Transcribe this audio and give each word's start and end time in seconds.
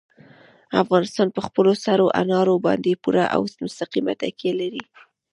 افغانستان 0.83 1.27
په 1.35 1.41
خپلو 1.47 1.71
سرو 1.83 2.07
انارو 2.21 2.55
باندې 2.65 2.99
پوره 3.03 3.25
او 3.35 3.41
مستقیمه 3.63 4.13
تکیه 4.21 4.53
لري. 4.61 4.83